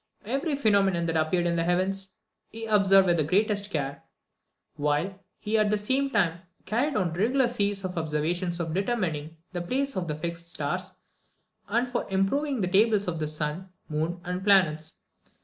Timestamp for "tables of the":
12.67-13.27